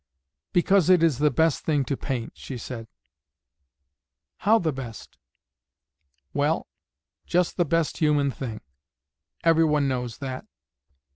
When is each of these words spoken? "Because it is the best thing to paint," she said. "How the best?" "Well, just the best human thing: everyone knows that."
"Because 0.51 0.89
it 0.89 1.03
is 1.03 1.19
the 1.19 1.29
best 1.29 1.63
thing 1.63 1.85
to 1.85 1.95
paint," 1.95 2.31
she 2.35 2.57
said. 2.57 2.87
"How 4.37 4.57
the 4.57 4.73
best?" 4.73 5.15
"Well, 6.33 6.65
just 7.27 7.55
the 7.55 7.65
best 7.65 7.97
human 7.99 8.31
thing: 8.31 8.61
everyone 9.43 9.87
knows 9.87 10.17
that." 10.17 10.47